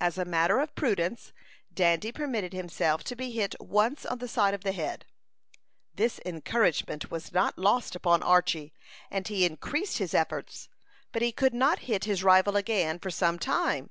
As 0.00 0.16
a 0.16 0.24
matter 0.24 0.60
of 0.60 0.76
prudence, 0.76 1.32
Dandy 1.74 2.12
permitted 2.12 2.52
himself 2.52 3.02
to 3.02 3.16
be 3.16 3.32
hit 3.32 3.56
once 3.58 4.06
on 4.06 4.18
the 4.18 4.28
side 4.28 4.54
of 4.54 4.62
the 4.62 4.70
head. 4.70 5.06
This 5.92 6.20
encouragement 6.24 7.10
was 7.10 7.32
not 7.32 7.58
lost 7.58 7.96
upon 7.96 8.22
Archy, 8.22 8.72
and 9.10 9.26
he 9.26 9.44
increased 9.44 9.98
his 9.98 10.14
efforts, 10.14 10.68
but 11.10 11.20
he 11.20 11.32
could 11.32 11.52
not 11.52 11.80
hit 11.90 12.04
his 12.04 12.22
rival 12.22 12.54
again 12.56 13.00
for 13.00 13.10
some 13.10 13.40
time. 13.40 13.90